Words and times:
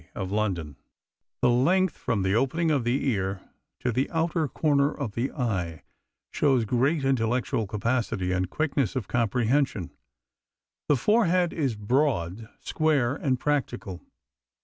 of 0.15 0.31
London: 0.31 0.77
"The 1.43 1.49
length 1.51 1.95
from 1.95 2.23
the 2.23 2.33
opening 2.33 2.71
of 2.71 2.83
the 2.85 3.07
ear 3.11 3.39
to 3.81 3.91
the 3.91 4.09
outer 4.09 4.47
corner 4.47 4.91
of 4.91 5.13
the 5.13 5.31
eye 5.31 5.83
shows 6.31 6.65
great 6.65 7.05
intellectual 7.05 7.67
capacity 7.67 8.31
and 8.31 8.49
quickness 8.49 8.95
of 8.95 9.07
comprehension. 9.07 9.91
The 10.89 10.97
forehead 10.97 11.53
is 11.53 11.75
broad, 11.75 12.49
square, 12.61 13.15
and 13.15 13.39
practical. 13.39 14.01